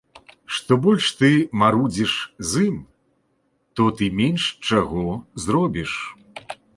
[0.59, 1.27] Што больш ты
[1.63, 2.13] марудзіш
[2.51, 2.79] з ім,
[3.81, 5.05] то ты менш чаго
[5.45, 5.93] зробіш.